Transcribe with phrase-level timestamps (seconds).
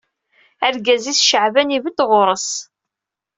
[0.65, 2.49] Argaz-is Caɛban ibedd ɣur-s